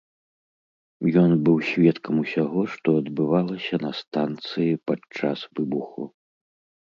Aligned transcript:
Ён 1.23 1.31
быў 1.49 1.57
сведкам 1.71 2.15
усяго, 2.23 2.61
што 2.75 2.87
адбывалася 3.01 3.75
на 3.85 3.91
станцыі 4.01 4.71
падчас 4.93 5.39
выбуху. 5.59 6.01